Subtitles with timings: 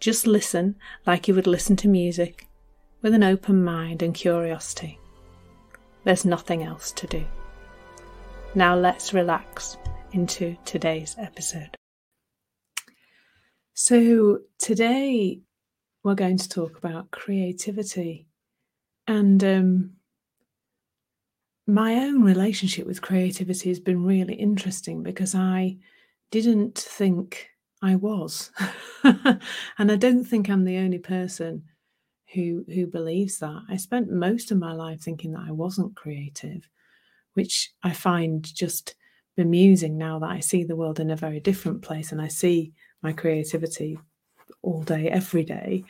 [0.00, 2.46] Just listen like you would listen to music,
[3.02, 4.98] with an open mind and curiosity.
[6.04, 7.24] There's nothing else to do.
[8.54, 9.76] Now let's relax
[10.12, 11.76] into today's episode.
[13.74, 15.40] So, today
[16.02, 18.28] we're going to talk about creativity
[19.06, 19.90] and um,
[21.66, 25.78] my own relationship with creativity has been really interesting because I
[26.30, 27.50] didn't think
[27.84, 28.50] I was.
[29.04, 31.64] and I don't think I'm the only person
[32.32, 33.60] who who believes that.
[33.68, 36.66] I spent most of my life thinking that I wasn't creative,
[37.34, 38.94] which I find just
[39.36, 42.72] bemusing now that I see the world in a very different place and I see
[43.02, 43.98] my creativity
[44.62, 45.84] all day, every day.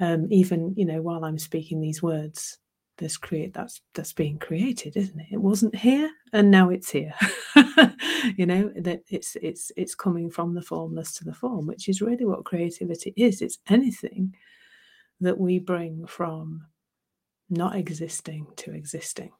[0.00, 2.56] Um, even you know while I'm speaking these words,
[2.98, 5.26] there's create that's that's being created isn't it?
[5.32, 7.14] It wasn't here and now it's here.
[8.36, 12.02] You know that it's it's it's coming from the formless to the form which is
[12.02, 13.40] really what creativity is.
[13.40, 14.34] It's anything
[15.20, 16.66] that we bring from
[17.48, 19.30] not existing to existing.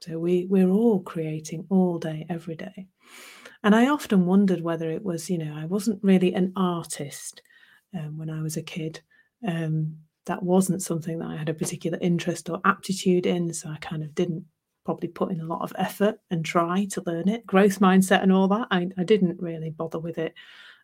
[0.00, 2.86] So we we're all creating all day every day.
[3.62, 7.42] And i often wondered whether it was you know i wasn't really an artist
[7.94, 9.00] um, when i was a kid
[9.46, 9.96] um,
[10.28, 13.52] that wasn't something that I had a particular interest or aptitude in.
[13.52, 14.44] So I kind of didn't
[14.84, 17.46] probably put in a lot of effort and try to learn it.
[17.46, 20.34] Growth mindset and all that, I, I didn't really bother with it.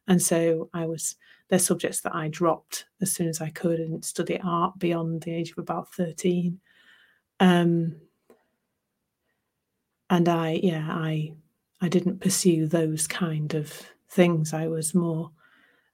[0.08, 1.16] And so I was,
[1.48, 5.34] there's subjects that I dropped as soon as I could and study art beyond the
[5.34, 6.60] age of about 13.
[7.40, 7.96] Um,
[10.10, 11.32] and I, yeah, I,
[11.80, 13.72] I didn't pursue those kind of
[14.10, 14.52] things.
[14.52, 15.30] I was more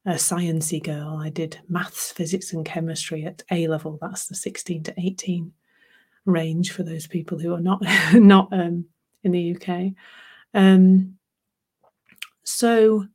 [0.06, 1.18] a sciencey girl.
[1.22, 3.98] I did maths, physics, and chemistry at A level.
[4.00, 5.52] That's the 16 to 18
[6.24, 7.82] range for those people who are not
[8.14, 8.86] not um,
[9.22, 9.92] in the UK.
[10.54, 11.16] Um,
[12.44, 13.06] so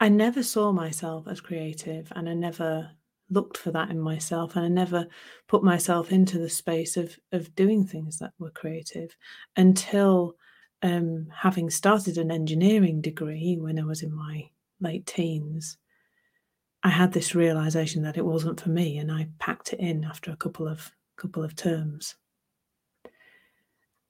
[0.00, 2.90] I never saw myself as creative, and I never
[3.30, 5.06] looked for that in myself, and I never
[5.48, 9.16] put myself into the space of of doing things that were creative
[9.56, 10.36] until
[10.82, 14.48] um, having started an engineering degree when I was in my
[14.80, 15.76] late teens
[16.82, 20.30] I had this realization that it wasn't for me, and I packed it in after
[20.30, 22.14] a couple of couple of terms,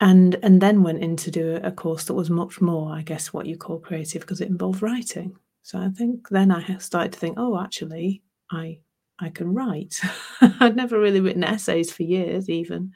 [0.01, 3.33] and and then went in to do a course that was much more, I guess,
[3.33, 5.37] what you call creative because it involved writing.
[5.63, 8.79] So I think then I started to think, oh, actually, I
[9.19, 10.01] I can write.
[10.41, 12.93] I'd never really written essays for years, even,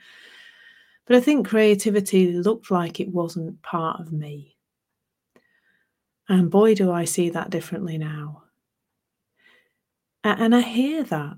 [1.07, 4.57] but I think creativity looked like it wasn't part of me.
[6.29, 8.42] And boy, do I see that differently now.
[10.25, 11.37] And I hear that.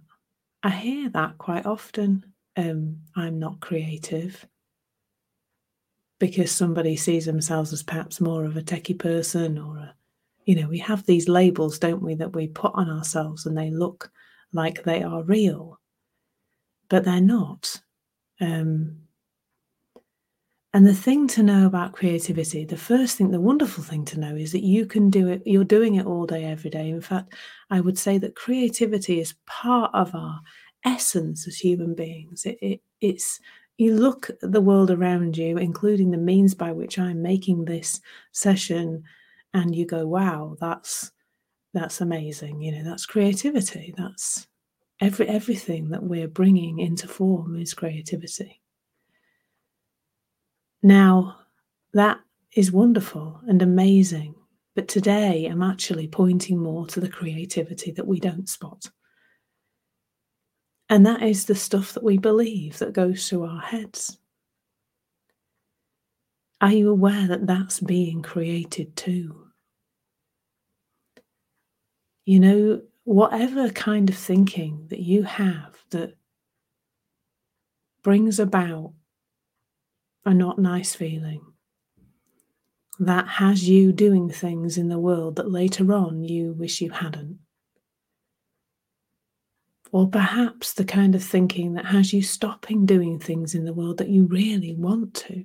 [0.63, 2.25] I hear that quite often.
[2.57, 4.47] Um, I'm not creative
[6.21, 9.95] because somebody sees themselves as perhaps more of a techie person or a,
[10.45, 13.71] you know, we have these labels, don't we, that we put on ourselves and they
[13.71, 14.11] look
[14.53, 15.81] like they are real,
[16.89, 17.81] but they're not.
[18.41, 19.04] Um,
[20.75, 24.35] and the thing to know about creativity, the first thing, the wonderful thing to know
[24.35, 26.91] is that you can do it, you're doing it all day, every day.
[26.91, 27.33] In fact,
[27.71, 30.41] I would say that creativity is part of our
[30.85, 32.45] essence as human beings.
[32.45, 33.39] It, it, it's,
[33.79, 38.01] you look at the world around you, including the means by which I'm making this
[38.33, 39.05] session,
[39.53, 41.13] and you go, wow, that's
[41.73, 42.61] that's amazing.
[42.63, 43.95] You know, that's creativity.
[43.97, 44.49] That's
[45.01, 48.61] every everything that we're bringing into form is creativity.
[50.85, 51.39] Now,
[51.95, 52.21] that
[52.55, 54.35] is wonderful and amazing,
[54.75, 58.91] but today I'm actually pointing more to the creativity that we don't spot.
[60.91, 64.19] And that is the stuff that we believe that goes through our heads.
[66.61, 69.47] Are you aware that that's being created too?
[72.27, 76.15] You know, whatever kind of thinking that you have that
[78.03, 78.93] brings about
[80.25, 81.45] a not nice feeling.
[82.99, 87.39] That has you doing things in the world that later on you wish you hadn't.
[89.91, 93.99] Or perhaps the kind of thinking that has you stopping doing things in the world
[93.99, 95.45] that you really want to,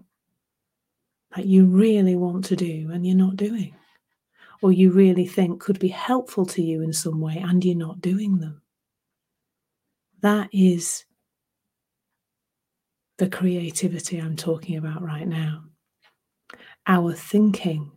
[1.36, 3.75] that you really want to do and you're not doing,
[4.62, 8.02] or you really think could be helpful to you in some way and you're not
[8.02, 8.62] doing them.
[10.22, 11.06] That is
[13.19, 15.66] the creativity I'm talking about right now.
[16.88, 17.92] Our thinking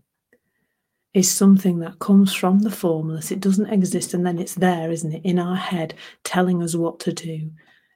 [1.14, 3.30] is something that comes from the formless.
[3.30, 6.98] It doesn't exist and then it's there, isn't it, in our head, telling us what
[7.00, 7.50] to do,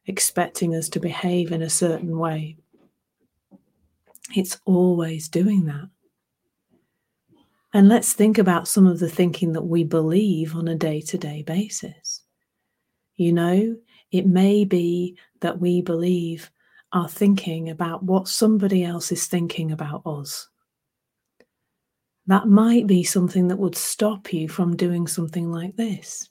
[0.07, 2.57] expecting us to behave in a certain way.
[4.35, 5.89] It's always doing that.
[7.75, 11.19] And let's think about some of the thinking that we believe on a day to
[11.19, 12.23] day basis.
[13.17, 13.77] You know,
[14.13, 16.51] it may be that we believe
[16.97, 20.49] our thinking about what somebody else is thinking about us
[22.27, 26.29] that might be something that would stop you from doing something like this,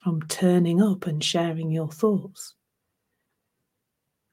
[0.00, 2.54] from turning up and sharing your thoughts.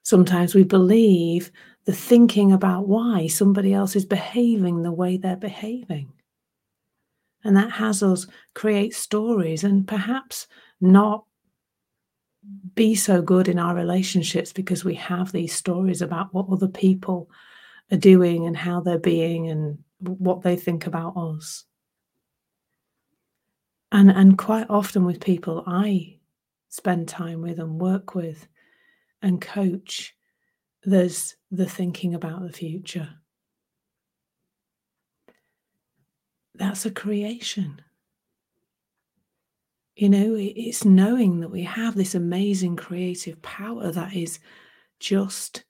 [0.04, 1.52] Sometimes we believe
[1.86, 6.12] the thinking about why somebody else is behaving the way they're behaving.
[7.44, 8.26] And that has us
[8.56, 10.48] create stories and perhaps
[10.82, 11.26] not
[12.76, 17.30] be so good in our relationships because we have these stories about what other people
[17.92, 21.64] are doing and how they're being and what they think about us.
[23.92, 26.18] And, and quite often with people I
[26.70, 28.48] spend time with and work with
[29.22, 30.16] and coach,
[30.84, 33.10] there's the thinking about the future.
[36.54, 37.82] That's a creation.
[39.96, 44.40] You know, it's knowing that we have this amazing creative power that is
[45.00, 45.64] just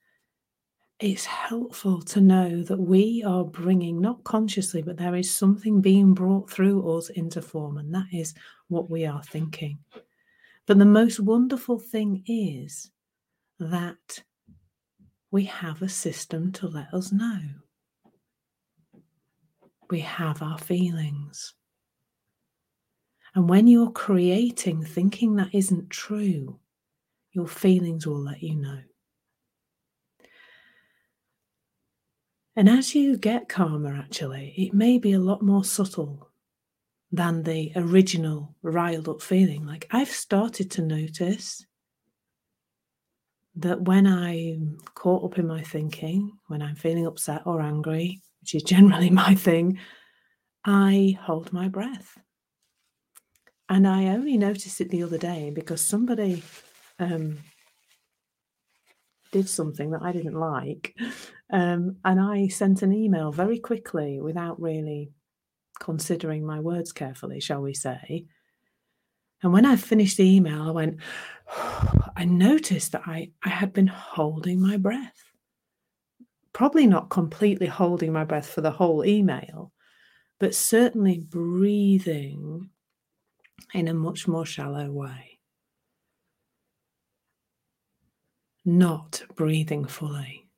[0.98, 6.14] it's helpful to know that we are bringing, not consciously, but there is something being
[6.14, 8.34] brought through us into form, and that is
[8.68, 9.78] what we are thinking.
[10.66, 12.90] But the most wonderful thing is
[13.60, 14.22] that
[15.30, 17.40] we have a system to let us know.
[19.90, 21.54] We have our feelings.
[23.36, 26.58] And when you're creating thinking that isn't true,
[27.32, 28.80] your feelings will let you know.
[32.56, 36.30] And as you get calmer, actually, it may be a lot more subtle
[37.12, 39.66] than the original riled up feeling.
[39.66, 41.66] Like I've started to notice
[43.56, 48.54] that when I'm caught up in my thinking, when I'm feeling upset or angry, which
[48.54, 49.78] is generally my thing,
[50.64, 52.16] I hold my breath.
[53.68, 56.42] And I only noticed it the other day because somebody
[56.98, 57.38] um,
[59.32, 60.96] did something that I didn't like.
[61.52, 65.10] Um, and I sent an email very quickly without really
[65.80, 68.26] considering my words carefully, shall we say.
[69.42, 71.00] And when I finished the email, I went,
[72.16, 75.32] I noticed that I, I had been holding my breath.
[76.52, 79.72] Probably not completely holding my breath for the whole email,
[80.40, 82.70] but certainly breathing
[83.74, 85.36] in a much more shallow way.
[88.66, 90.48] not breathing fully.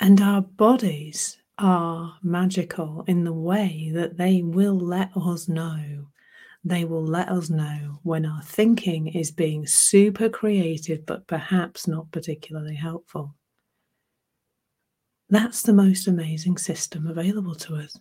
[0.00, 6.06] And our bodies are magical in the way that they will let us know.
[6.64, 12.12] They will let us know when our thinking is being super creative, but perhaps not
[12.12, 13.34] particularly helpful.
[15.30, 17.98] That's the most amazing system available to us.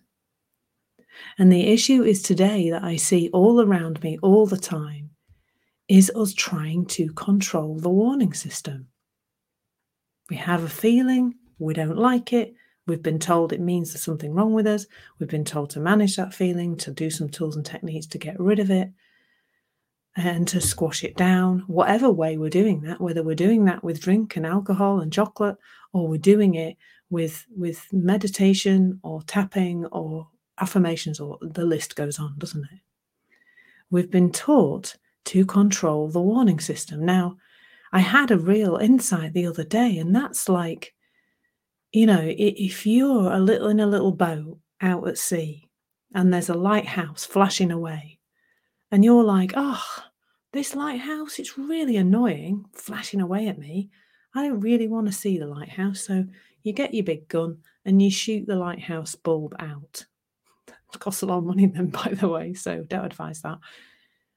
[1.38, 5.12] And the issue is today that I see all around me all the time
[5.88, 8.88] is us trying to control the warning system.
[10.30, 12.54] We have a feeling, we don't like it,
[12.86, 14.86] we've been told it means there's something wrong with us,
[15.20, 18.40] we've been told to manage that feeling, to do some tools and techniques to get
[18.40, 18.92] rid of it
[20.18, 21.64] and to squash it down.
[21.68, 25.58] Whatever way we're doing that, whether we're doing that with drink and alcohol and chocolate,
[25.94, 26.76] or we're doing it
[27.10, 30.28] with with meditation or tapping or
[30.60, 32.80] affirmations, or the list goes on, doesn't it?
[33.90, 34.96] We've been taught
[35.26, 37.06] to control the warning system.
[37.06, 37.38] Now,
[37.92, 40.94] I had a real insight the other day, and that's like,
[41.92, 45.70] you know, if you're a little in a little boat out at sea
[46.14, 48.20] and there's a lighthouse flashing away,
[48.92, 49.84] and you're like, oh,
[50.54, 53.90] this lighthouse, it's really annoying, flashing away at me.
[54.34, 56.02] I don't really want to see the lighthouse.
[56.02, 56.26] So
[56.64, 60.06] you get your big gun and you shoot the lighthouse bulb out.
[61.00, 63.60] Costs a lot of money then, by the way, so don't advise that.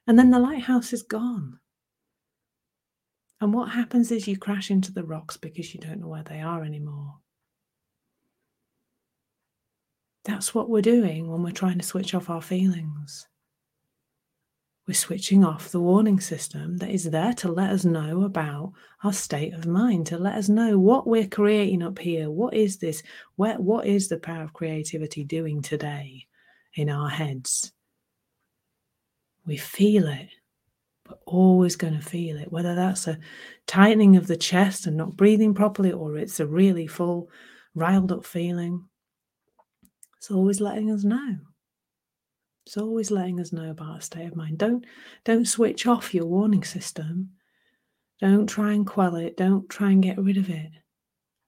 [0.06, 1.60] And then the lighthouse is gone.
[3.40, 6.40] And what happens is you crash into the rocks because you don't know where they
[6.40, 7.14] are anymore.
[10.24, 13.26] That's what we're doing when we're trying to switch off our feelings.
[14.86, 18.72] We're switching off the warning system that is there to let us know about
[19.04, 22.28] our state of mind, to let us know what we're creating up here.
[22.28, 23.02] What is this?
[23.36, 26.26] Where, what is the power of creativity doing today
[26.74, 27.72] in our heads?
[29.46, 30.28] We feel it,
[31.08, 33.18] We're always going to feel it, whether that's a
[33.66, 37.30] tightening of the chest and not breathing properly, or it's a really full,
[37.74, 38.84] riled up feeling.
[40.18, 41.36] It's always letting us know.
[42.66, 44.58] It's always letting us know about a state of mind.
[44.58, 44.84] Don't
[45.24, 47.30] don't switch off your warning system.
[48.20, 49.36] Don't try and quell it.
[49.36, 50.70] Don't try and get rid of it.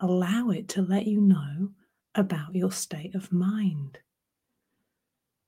[0.01, 1.69] Allow it to let you know
[2.15, 3.99] about your state of mind.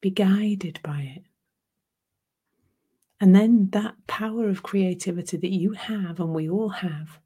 [0.05, 1.23] Be guided by it.
[3.19, 7.21] And then that power of creativity that you have and we all have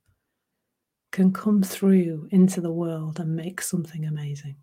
[1.10, 4.58] can come through into the world and make something amazing.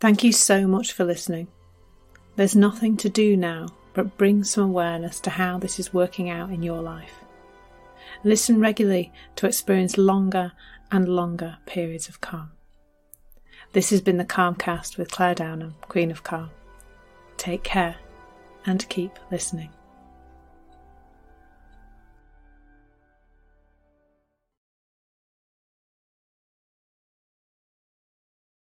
[0.00, 1.46] Thank you so much for listening.
[2.34, 6.50] There's nothing to do now but bring some awareness to how this is working out
[6.50, 7.14] in your life.
[8.24, 10.50] Listen regularly to experience longer
[10.90, 12.50] and longer periods of calm.
[13.72, 16.50] This has been the Calmcast with Clare Downham, Queen of Calm.
[17.38, 17.96] Take care
[18.66, 19.70] and keep listening.